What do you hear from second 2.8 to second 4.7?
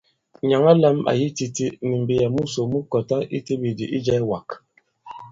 kɔtā i teɓèdì̀ i ijɛ̄ɛ̄wàgà.